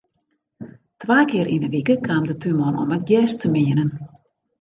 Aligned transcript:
Twa 1.01 1.19
kear 1.29 1.47
yn 1.55 1.65
'e 1.65 1.69
wike 1.73 1.95
kaam 2.07 2.23
de 2.29 2.35
túnman 2.41 2.79
om 2.81 2.93
it 2.97 3.03
gjers 3.09 3.33
te 3.41 3.47
meanen. 3.53 3.89